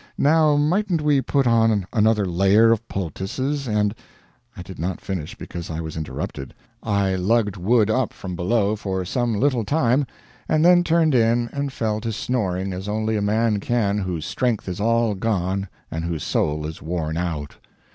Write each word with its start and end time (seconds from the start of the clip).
Now 0.17 0.55
mightn't 0.57 1.03
we 1.03 1.21
put 1.21 1.45
on 1.45 1.85
another 1.93 2.25
layer 2.25 2.71
of 2.71 2.87
poultices 2.87 3.67
and" 3.67 3.93
I 4.57 4.63
did 4.63 4.79
not 4.79 4.99
finish, 4.99 5.35
because 5.35 5.69
I 5.69 5.79
was 5.79 5.95
interrupted. 5.95 6.55
I 6.81 7.13
lugged 7.13 7.55
wood 7.55 7.91
up 7.91 8.11
from 8.11 8.35
below 8.35 8.75
for 8.75 9.05
some 9.05 9.35
little 9.39 9.63
time, 9.63 10.07
and 10.49 10.65
then 10.65 10.83
turned 10.83 11.13
in 11.13 11.51
and 11.53 11.71
fell 11.71 12.01
to 12.01 12.11
snoring 12.11 12.73
as 12.73 12.87
only 12.89 13.15
a 13.15 13.21
man 13.21 13.59
can 13.59 13.99
whose 13.99 14.25
strength 14.25 14.67
is 14.67 14.79
all 14.81 15.13
gone 15.13 15.67
and 15.91 16.03
whose 16.03 16.23
soul 16.23 16.65
is 16.65 16.81
worn 16.81 17.15
out. 17.15 17.57